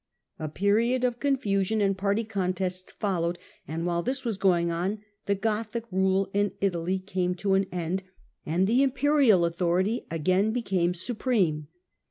A. 0.39 0.49
period 0.49 1.03
of 1.03 1.19
confusion 1.19 1.79
and 1.79 1.95
party 1.95 2.23
contests 2.23 2.91
followed, 2.91 3.37
and 3.67 3.85
while 3.85 4.01
this 4.01 4.25
was 4.25 4.35
going 4.35 4.71
on 4.71 5.03
the 5.27 5.35
Gothic 5.35 5.83
rule 5.91 6.27
in 6.33 6.53
Italy 6.59 6.97
came 6.97 7.35
to 7.35 7.53
an 7.53 7.67
end, 7.71 8.01
and 8.43 8.65
the 8.65 8.81
Imperial 8.81 9.45
authority 9.45 10.07
again 10.09 10.49
became 10.53 10.95
supreme. 10.95 11.67